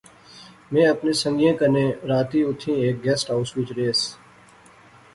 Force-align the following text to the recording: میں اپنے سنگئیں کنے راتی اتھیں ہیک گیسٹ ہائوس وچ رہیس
میں 0.71 0.87
اپنے 0.87 1.13
سنگئیں 1.19 1.53
کنے 1.57 1.85
راتی 2.09 2.41
اتھیں 2.49 2.75
ہیک 2.81 3.03
گیسٹ 3.05 3.29
ہائوس 3.29 3.55
وچ 3.57 3.71
رہیس 3.77 3.99